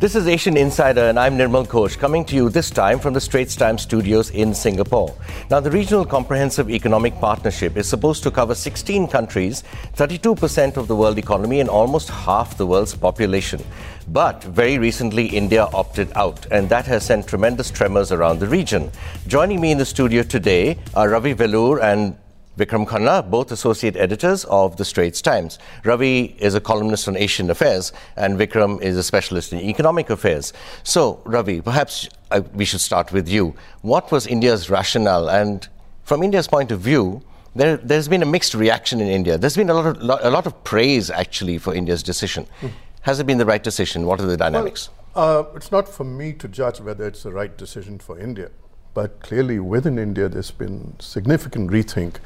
[0.00, 3.20] This is Asian Insider, and I'm Nirmal Ghosh, coming to you this time from the
[3.20, 5.14] Straits Times studios in Singapore.
[5.50, 9.62] Now, the Regional Comprehensive Economic Partnership is supposed to cover 16 countries,
[9.96, 13.62] 32% of the world economy, and almost half the world's population.
[14.08, 18.90] But very recently, India opted out, and that has sent tremendous tremors around the region.
[19.26, 22.16] Joining me in the studio today are Ravi Velloor and
[22.60, 25.58] Vikram Khanna, both associate editors of the Straits Times.
[25.82, 30.52] Ravi is a columnist on Asian affairs, and Vikram is a specialist in economic affairs.
[30.82, 33.54] So, Ravi, perhaps uh, we should start with you.
[33.80, 35.30] What was India's rationale?
[35.30, 35.66] And
[36.04, 37.22] from India's point of view,
[37.56, 39.38] there, has been a mixed reaction in India.
[39.38, 42.46] There's been a lot of, a lot of praise, actually, for India's decision.
[42.60, 42.72] Mm.
[43.02, 44.04] Has it been the right decision?
[44.04, 44.90] What are the dynamics?
[45.16, 48.50] Well, uh, it's not for me to judge whether it's the right decision for India.
[48.92, 52.16] But clearly, within India, there's been significant rethink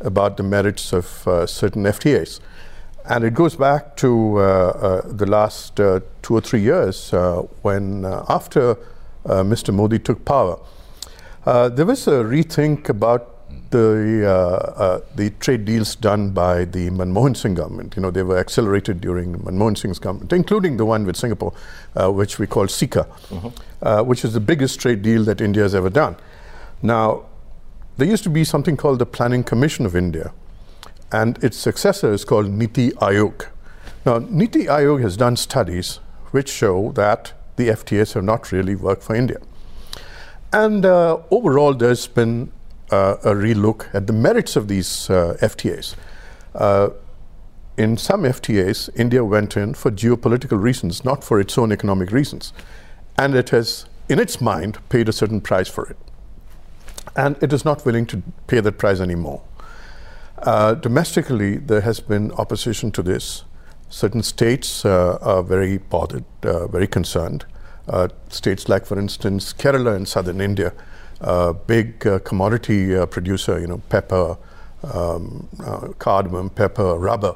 [0.00, 2.40] about the merits of uh, certain FTAs.
[3.06, 7.42] And it goes back to uh, uh, the last uh, two or three years uh,
[7.60, 8.76] when, uh, after
[9.26, 9.72] Mr.
[9.72, 10.58] Modi took power,
[11.44, 13.33] there was a rethink about
[13.74, 17.96] the the trade deals done by the Manmohan Singh government.
[17.96, 21.52] You know, they were accelerated during Manmohan Singh's government, including the one with Singapore,
[22.20, 24.06] which we call CECA, mm-hmm.
[24.06, 26.16] which is the biggest trade deal that India has ever done.
[26.82, 27.24] Now,
[27.96, 30.32] there used to be something called the Planning Commission of India,
[31.12, 33.46] and its successor is called Niti Aayog.
[34.06, 36.00] Now, Niti Aayog has done studies
[36.32, 39.38] which show that the FTAs have not really worked for India.
[40.52, 42.52] And uh, overall, there's been
[42.94, 45.94] uh, a relook at the merits of these uh, FTAs.
[46.54, 46.90] Uh,
[47.76, 52.52] in some FTAs, India went in for geopolitical reasons, not for its own economic reasons.
[53.18, 55.96] And it has, in its mind, paid a certain price for it
[57.16, 59.42] and it is not willing to pay that price anymore.
[60.38, 63.44] Uh, domestically, there has been opposition to this.
[63.88, 67.44] Certain states uh, are very bothered, uh, very concerned.
[68.28, 70.72] States like, for instance, Kerala in southern India,
[71.66, 74.36] big uh, commodity uh, producer, you know, pepper,
[74.92, 75.48] um,
[75.98, 77.34] cardamom, pepper, rubber.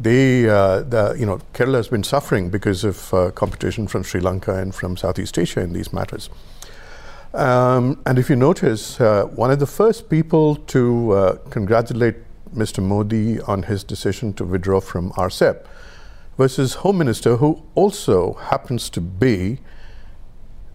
[0.00, 4.74] they, the, you know, Kerala has been suffering because of competition from Sri Lanka and
[4.74, 6.28] from Southeast Asia in these matters.
[7.32, 12.16] Um, and if you notice, uh, one of the first people to uh, congratulate
[12.54, 12.82] Mr.
[12.82, 15.64] Modi on his decision to withdraw from RCEP
[16.36, 19.58] was his Home Minister, who also happens to be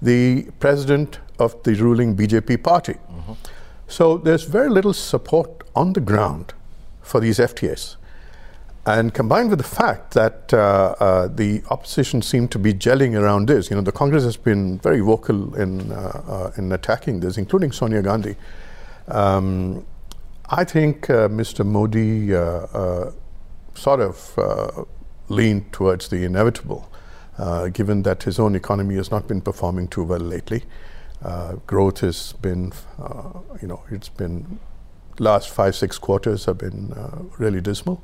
[0.02, 2.94] the president of the ruling BJP party.
[2.94, 3.34] Mm-hmm.
[3.88, 6.54] So there's very little support on the ground
[7.02, 7.98] for these FTAs.
[8.88, 13.48] And combined with the fact that uh, uh, the opposition seemed to be gelling around
[13.48, 17.38] this, you know, the Congress has been very vocal in, uh, uh in attacking this,
[17.38, 18.36] including Sonia Gandhi.
[19.08, 19.86] Um,
[20.50, 21.66] I think uh, Mr.
[21.66, 23.12] Modi uh,
[23.74, 24.88] sort of
[25.30, 26.88] leaned towards the inevitable,
[27.74, 30.64] given that his own economy has not been performing too well lately.
[31.66, 32.72] Growth has been,
[33.62, 34.60] you know, it's been
[35.20, 36.94] last five, six quarters have been
[37.38, 38.04] really dismal.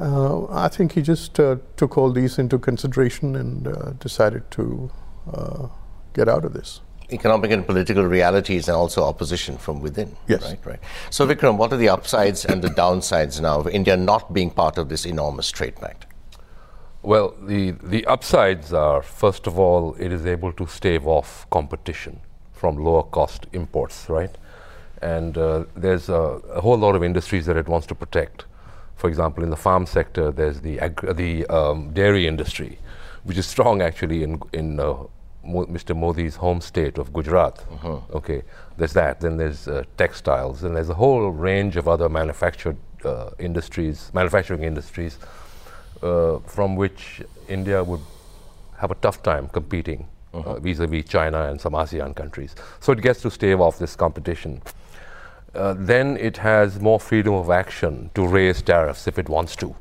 [0.00, 4.90] Uh, I think he just uh, took all these into consideration and uh, decided to
[5.32, 5.68] uh,
[6.12, 6.80] get out of this.
[7.10, 10.16] Economic and political realities and also opposition from within.
[10.28, 10.44] Yes.
[10.44, 10.80] Right, right.
[11.10, 14.78] So, Vikram, what are the upsides and the downsides now of India not being part
[14.78, 16.06] of this enormous trade pact?
[17.02, 22.20] Well, the, the upsides are, first of all, it is able to stave off competition
[22.52, 24.36] from lower cost imports, right?
[25.00, 28.46] And uh, there's a, a whole lot of industries that it wants to protect
[28.98, 30.78] for example, in the farm sector, there's the,
[31.14, 32.80] the um, dairy industry,
[33.22, 34.94] which is strong actually in, in uh,
[35.44, 35.96] Mo Mr.
[35.96, 37.64] Modi's home state of Gujarat.
[37.70, 38.00] Uh-huh.
[38.12, 38.42] Okay,
[38.76, 39.20] there's that.
[39.20, 44.64] Then there's uh, textiles, and there's a whole range of other manufactured uh, industries, manufacturing
[44.64, 45.18] industries,
[46.02, 48.00] uh, from which India would
[48.78, 50.60] have a tough time competing uh-huh.
[50.60, 52.54] vis-a-vis China and some ASEAN countries.
[52.80, 54.62] So it gets to stave off this competition.
[55.54, 59.74] Uh, then it has more freedom of action to raise tariffs if it wants to,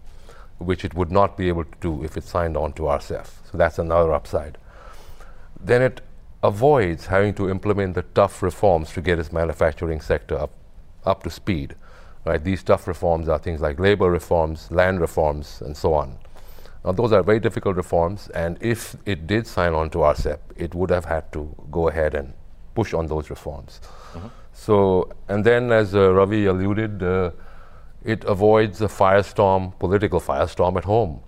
[0.58, 3.28] which it would not be able to do if it signed on to RCEP.
[3.52, 4.58] So that's another upside.
[5.60, 6.02] Then it
[6.44, 10.52] avoids having to implement the tough reforms to get its manufacturing sector up,
[11.06, 11.76] up to speed.
[12.28, 12.44] Right?
[12.44, 16.18] These tough reforms are things like labor reforms, land reforms, and so on.
[16.84, 20.76] Now, those are very difficult reforms, and if it did sign on to RCEP, it
[20.76, 22.34] would have had to go ahead and
[22.76, 23.80] push on those reforms.
[24.14, 24.28] Mm-hmm.
[24.52, 27.32] So, and then as uh, Ravi alluded, uh,
[28.04, 31.22] it avoids a firestorm, political firestorm at home.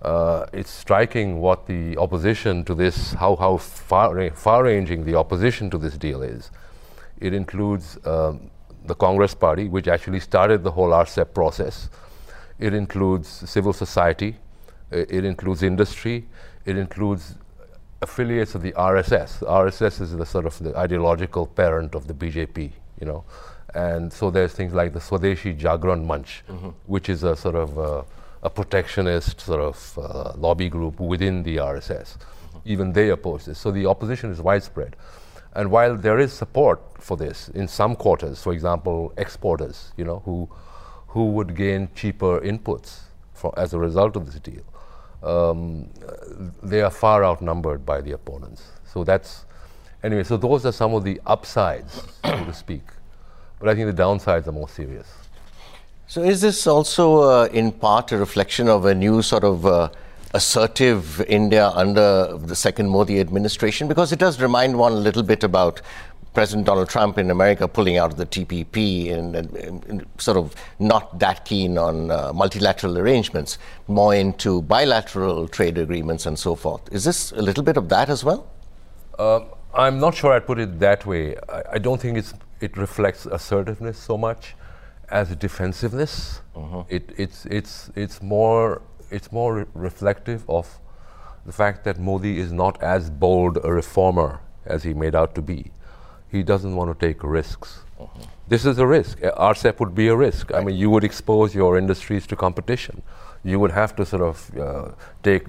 [0.00, 5.68] Uh, it's striking what the opposition to this, how, how far, far ranging the opposition
[5.68, 6.50] to this deal is.
[7.20, 8.50] It includes um,
[8.84, 11.88] the Congress Party, which actually started the whole RCEP process.
[12.58, 14.36] It includes civil society.
[14.90, 16.26] It includes industry.
[16.64, 17.34] It includes
[18.02, 19.40] affiliates of the RSS.
[19.40, 23.24] The RSS is the sort of the ideological parent of the BJP, you know.
[23.74, 26.70] And so there's things like the Swadeshi Jagran Manch, mm-hmm.
[26.86, 28.02] which is a sort of uh,
[28.42, 32.16] a protectionist sort of uh, lobby group within the RSS.
[32.16, 32.58] Mm-hmm.
[32.64, 33.58] Even they oppose this.
[33.58, 34.96] So the opposition is widespread.
[35.54, 40.20] And while there is support for this in some quarters, for example, exporters, you know,
[40.24, 40.48] who,
[41.08, 43.00] who would gain cheaper inputs
[43.34, 44.62] for, as a result of this deal,
[45.22, 45.88] um,
[46.62, 48.62] they are far outnumbered by the opponents.
[48.84, 49.44] So that's,
[50.02, 52.82] anyway, so those are some of the upsides, so to speak.
[53.58, 55.08] But I think the downsides are more serious.
[56.06, 59.90] So is this also uh, in part a reflection of a new sort of uh,
[60.32, 63.88] assertive India under the second Modi administration?
[63.88, 65.82] Because it does remind one a little bit about
[66.32, 70.54] President Donald Trump in America pulling out of the TPP and, and, and sort of
[70.78, 76.82] not that keen on uh, multilateral arrangements, more into bilateral trade agreements and so forth.
[76.92, 78.48] Is this a little bit of that as well?
[79.18, 79.40] Uh,
[79.74, 81.36] I'm not sure I'd put it that way.
[81.48, 84.54] I, I, don't think it's, it reflects assertiveness so much
[85.08, 86.42] as defensiveness.
[86.54, 86.84] Uh-huh.
[86.88, 90.78] It, it's, it's, it's more, it's more re- reflective of
[91.46, 95.42] the fact that Modi is not as bold a reformer as he made out to
[95.42, 95.70] be
[96.30, 97.80] he doesn't want to take risks.
[97.98, 98.24] Uh-huh.
[98.48, 99.18] This is a risk.
[99.20, 100.50] RCEP would be a risk.
[100.50, 100.60] Right.
[100.60, 103.02] I mean, you would expose your industries to competition.
[103.44, 104.88] You would have to sort of uh,
[105.22, 105.44] take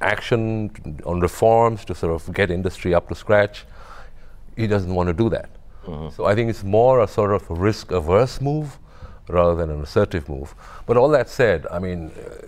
[0.00, 0.70] action
[1.04, 3.64] on reforms to sort of get industry up to scratch.
[4.56, 5.50] He doesn't want to do that.
[5.86, 6.10] Uh-huh.
[6.10, 8.78] So I think it's more a sort of risk averse move
[9.28, 10.54] rather than an assertive move.
[10.86, 12.46] But all that said, I mean, uh,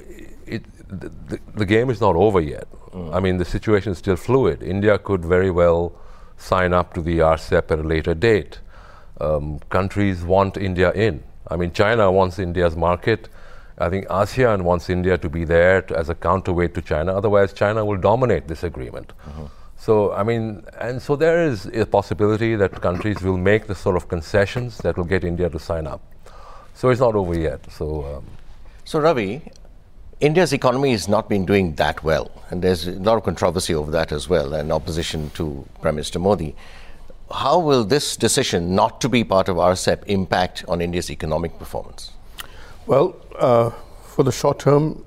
[0.50, 2.67] it, the, the, game is not over yet.
[2.93, 3.11] Uh-huh.
[3.12, 4.62] I mean, the situation is still fluid.
[4.62, 5.93] India could very well
[6.37, 8.61] sign up to the RCEP at a later date.
[9.21, 11.23] Um, countries want India in.
[11.49, 13.29] I mean, China wants India's market.
[13.79, 17.17] I think ASEAN wants India to be there to, as a counterweight to China.
[17.17, 19.12] Otherwise, China will dominate this agreement.
[19.29, 19.45] Mm-hmm.
[19.77, 23.97] So, I mean, and so there is a possibility that countries will make the sort
[23.97, 26.00] of concessions that will get India to sign up.
[26.75, 27.61] So it's not over yet.
[27.71, 28.25] So, um,
[28.85, 29.43] so Ravi,
[30.20, 33.93] India's economy has not been doing that well, and there's a lot of controversy over
[33.93, 36.56] that as well, and opposition to Prime Minister Modi.
[37.32, 42.11] How will this decision not to be part of RCEP impact on India's economic performance?
[42.87, 43.70] Well, uh,
[44.06, 45.05] for the short term,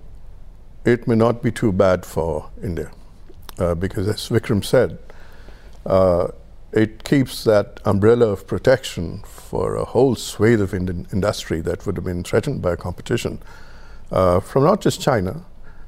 [0.85, 2.91] it may not be too bad for India,
[3.59, 4.97] uh, because as Vikram said,
[5.85, 6.27] uh,
[6.71, 11.97] it keeps that umbrella of protection for a whole swathe of Indian industry that would
[11.97, 13.41] have been threatened by competition
[14.11, 15.43] from not just China,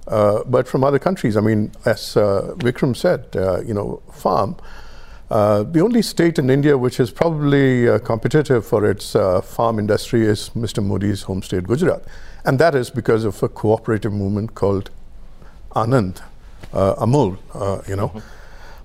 [0.07, 1.37] uh, but from other countries.
[1.37, 4.57] I mean, as uh, Vikram said, uh, you know, farm.
[5.31, 10.25] Uh, the only state in India which is probably uh, competitive for its farm industry
[10.25, 10.83] is Mr.
[10.83, 12.03] Modi's home state, Gujarat.
[12.45, 14.89] And that is because of a cooperative movement called
[15.71, 16.21] Anand,
[16.73, 17.37] Amul,
[17.87, 18.21] you know.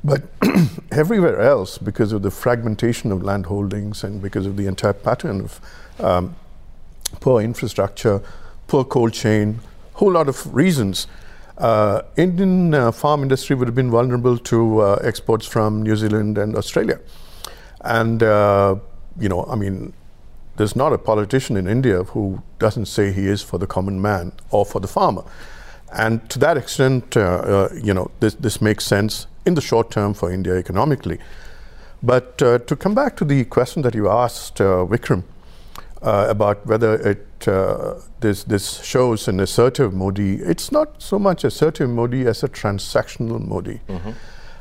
[0.05, 0.23] But
[0.93, 5.41] everywhere else, because of the fragmentation of land holdings and because of the entire pattern
[5.41, 5.61] of
[5.99, 6.37] um,
[7.21, 8.23] poor infrastructure,
[8.69, 9.61] poor cold chain,
[9.95, 11.09] whole lot of reasons.
[11.57, 16.39] Uh, Indian uh, farm industry would have been vulnerable to uh, exports from New Zealand
[16.39, 17.01] and Australia.
[17.81, 18.77] And, uh,
[19.19, 19.93] you know, I mean,
[20.57, 24.33] there's not a politician in India who doesn't say he is for the common man
[24.51, 25.25] or for the farmer.
[25.93, 29.91] And to that extent, uh, uh, you know, this, this makes sense in the short
[29.91, 31.19] term for India economically.
[32.03, 35.25] But to come back to the question that you asked, Vikram,
[36.01, 40.37] about whether it uh, this this shows an assertive Modi.
[40.37, 43.81] It's not so much assertive Modi as a transactional Modi.
[43.89, 44.11] Mm-hmm.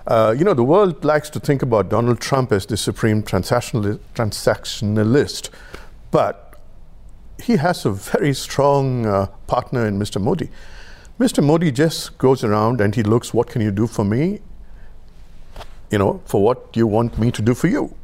[0.05, 3.99] Uh, you know, the world likes to think about Donald Trump as the supreme transactionalist,
[4.15, 5.49] transactionalist
[6.11, 6.55] but
[7.41, 10.21] he has a very strong uh, partner in Mr.
[10.21, 10.49] Modi.
[11.19, 11.43] Mr.
[11.43, 14.39] Modi just goes around and he looks, what can you do for me?
[15.91, 17.95] You know, for what you want me to do for you.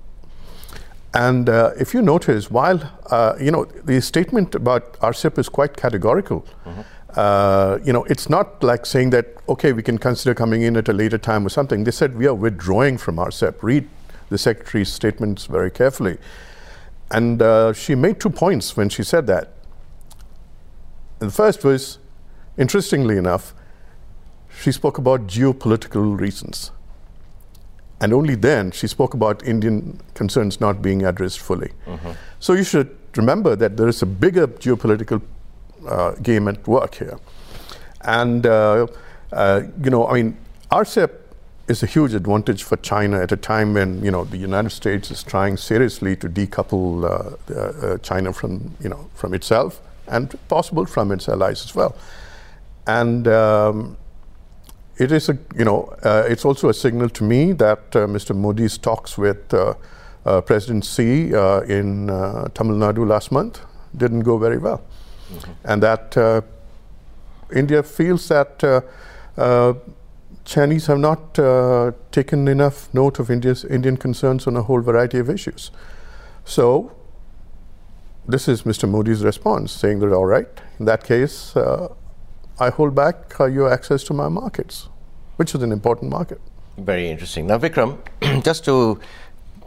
[1.14, 5.78] And uh, if you notice, while uh, you know the statement about RCEP is quite
[5.78, 6.82] categorical, mm-hmm.
[7.16, 10.90] uh, you know it's not like saying that okay we can consider coming in at
[10.90, 11.84] a later time or something.
[11.84, 13.62] They said we are withdrawing from RCEP.
[13.62, 13.88] Read
[14.30, 16.18] the secretary's statements very carefully,
[17.12, 19.54] and uh, she made two points when she said that.
[21.20, 22.00] And the first was,
[22.58, 23.54] interestingly enough,
[24.60, 26.72] she spoke about geopolitical reasons.
[28.00, 31.72] And only then she spoke about Indian concerns not being addressed fully.
[31.88, 32.12] Mm-hmm.
[32.40, 35.22] So you should remember that there is a bigger geopolitical
[35.88, 37.20] uh, game at work here.
[38.02, 38.88] And, uh,
[39.32, 40.38] uh, you know, I mean,
[40.72, 41.12] RCEP
[41.68, 45.12] is a huge advantage for China at a time when, you know, the United States
[45.12, 50.86] is trying seriously to decouple uh, uh, China from, you know, from itself and possible
[50.86, 51.96] from its allies as well.
[52.86, 53.96] And um,
[54.98, 58.36] it is a, you know, uh, it's also a signal to me that uh, Mr.
[58.36, 59.74] Modi's talks with uh,
[60.26, 63.62] uh President Xi uh, in uh, Tamil Nadu last month
[63.98, 64.82] didn't go very well.
[65.32, 65.52] Mm-hmm.
[65.66, 66.44] And that
[67.54, 68.84] India feels that
[70.46, 71.36] Chinese have not
[72.12, 75.72] taken enough note of India's Indian concerns on a whole variety of issues.
[76.46, 76.92] So,
[78.28, 78.90] this is Mr.
[78.90, 80.48] Modi's response, saying that, all right,
[80.80, 81.56] in that case,
[82.60, 84.90] I hold back uh, your access to my markets,
[85.38, 86.40] which is an important market.
[86.78, 87.48] Very interesting.
[87.48, 87.98] Now, Vikram,
[88.44, 89.00] just to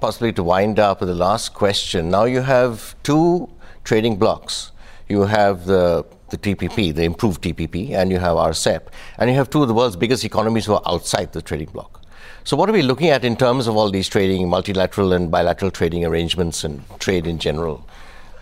[0.00, 2.11] possibly to wind up with the last question.
[2.11, 3.49] Now you have two
[3.85, 4.73] trading blocs.
[5.09, 8.88] You have the the TPP, the improved TPP, and you have RCEP,
[9.19, 12.02] and you have two of the world's biggest economies who are outside the trading bloc.
[12.43, 15.71] So, what are we looking at in terms of all these trading, multilateral and bilateral
[15.71, 17.87] trading arrangements, and trade in general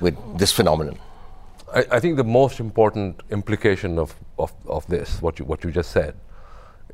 [0.00, 0.98] with this phenomenon?
[1.74, 5.70] I, I think the most important implication of, of, of this, what you, what you
[5.70, 6.14] just said,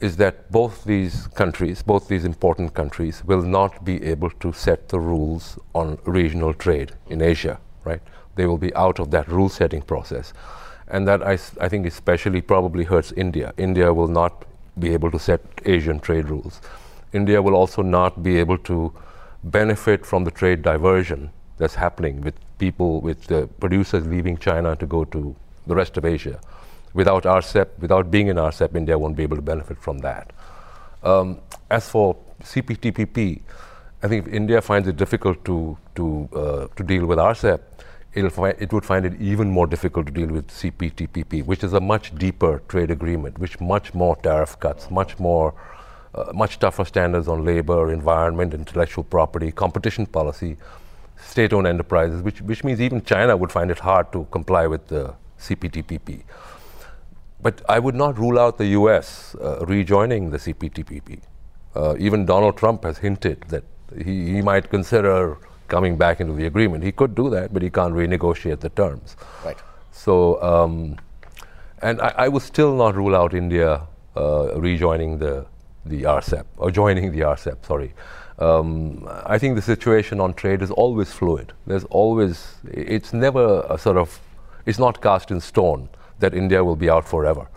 [0.00, 4.88] is that both these countries, both these important countries, will not be able to set
[4.88, 8.00] the rules on regional trade in Asia, right?
[8.36, 10.32] They will be out of that rule setting process.
[10.88, 13.52] And that I, I think especially probably hurts India.
[13.58, 14.46] India will not
[14.78, 16.62] be able to set Asian trade rules.
[17.12, 18.92] India will also not be able to
[19.44, 24.86] benefit from the trade diversion that's happening with people, with the producers leaving China to
[24.86, 25.34] go to
[25.66, 26.38] the rest of Asia.
[26.94, 30.32] Without RCEP, without being in RCEP, India won't be able to benefit from that.
[31.02, 31.38] Um,
[31.70, 33.40] as for CPTPP,
[34.02, 37.60] I think if India finds it difficult to, to, uh, to deal with RCEP,
[38.14, 41.72] it'll fi- it would find it even more difficult to deal with CPTPP, which is
[41.72, 45.54] a much deeper trade agreement, which much more tariff cuts, much more,
[46.14, 50.56] uh, much tougher standards on labor, environment, intellectual property, competition policy,
[51.22, 55.14] state-owned enterprises, which, which means even China would find it hard to comply with the
[55.38, 56.24] CPTPP.
[57.42, 61.20] But I would not rule out the US uh, rejoining the CPTPP.
[61.74, 63.64] Uh, even Donald Trump has hinted that
[63.96, 66.84] he, he might consider coming back into the agreement.
[66.84, 69.16] He could do that, but he can't renegotiate the terms.
[69.44, 69.56] Right.
[69.92, 70.96] So, um,
[71.80, 73.82] and I, I would still not rule out India
[74.16, 75.46] uh, rejoining the,
[75.86, 77.94] the RCEP, or joining the RCEP, sorry.
[78.40, 81.52] Um, I think the situation on trade is always fluid.
[81.66, 84.18] There's always, it's never a sort of,
[84.64, 87.48] it's not cast in stone that India will be out forever.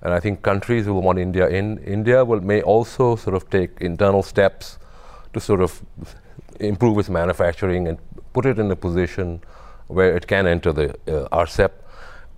[0.00, 1.78] And I think countries will want India in.
[1.78, 4.78] India will, may also sort of take internal steps
[5.32, 5.84] to sort of
[6.60, 7.98] improve its manufacturing and
[8.32, 9.40] put it in a position
[9.88, 11.70] where it can enter the uh, RCEP.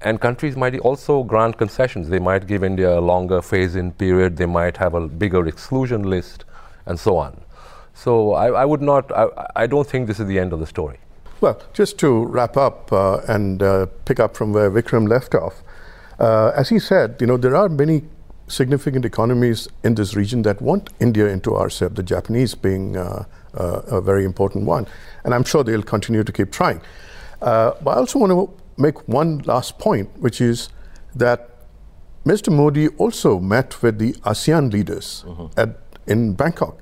[0.00, 2.08] And countries might also grant concessions.
[2.08, 6.04] They might give India a longer phase in period, they might have a bigger exclusion
[6.04, 6.46] list,
[6.86, 7.42] and so on.
[7.94, 10.66] So I, I would not, I, I, don't think this is the end of the
[10.66, 10.98] story.
[11.40, 15.62] Well, just to wrap up uh, and uh, pick up from where Vikram left off,
[16.18, 18.02] uh, as he said, you know, there are many
[18.50, 23.82] significant economies in this region that want India into RCEP, the Japanese being uh, uh,
[23.86, 24.86] a very important one.
[25.24, 26.80] And I'm sure they'll continue to keep trying.
[27.40, 30.68] Uh, but I also want to make one last point, which is
[31.14, 31.50] that
[32.24, 32.52] Mr.
[32.52, 35.58] Modi also met with the ASEAN leaders mm-hmm.
[35.58, 36.78] at, in Bangkok.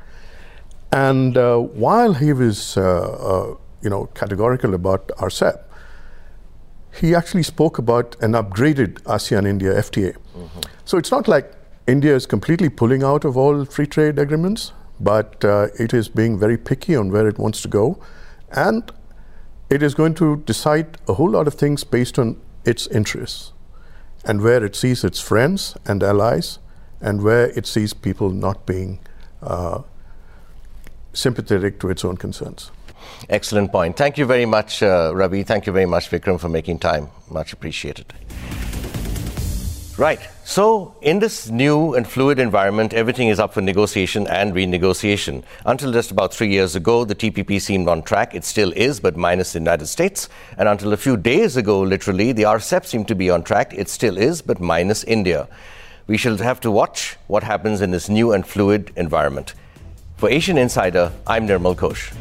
[0.93, 5.63] And uh, while he was, uh, uh, you know, categorical about RCEP,
[7.01, 10.17] he actually spoke about an upgraded ASEAN-India FTA.
[10.17, 10.61] Mm-hmm.
[10.85, 11.53] So it's not like
[11.87, 16.39] India is completely pulling out of all free trade agreements, but uh, it is being
[16.39, 17.99] very picky on where it wants to go,
[18.51, 18.91] and
[19.71, 23.53] it is going to decide a whole lot of things based on its interests,
[24.25, 26.59] and where it sees its friends and allies,
[27.01, 28.99] and where it sees people not being
[29.43, 29.83] uh,
[31.19, 32.71] sympathetic to its own concerns.
[33.29, 33.97] Excellent point.
[33.97, 35.43] Thank you very much, uh, Ravi.
[35.43, 37.09] Thank you very much, Vikram, for making time.
[37.29, 38.13] Much appreciated.
[39.99, 40.21] Right.
[40.45, 45.43] So, in this new and fluid environment, everything is up for negotiation and renegotiation.
[45.67, 48.35] Until just about three years ago, the TPP seemed on track.
[48.35, 50.29] It still is, but minus the United States.
[50.57, 53.75] And until a few days ago, literally, the RCEP seemed to be on track.
[53.75, 55.49] It still is, but minus India.
[56.07, 59.55] We shall have to watch what happens in this new and fluid environment.
[60.19, 62.13] For Asian Insider, I'm Nirmal Ghosh.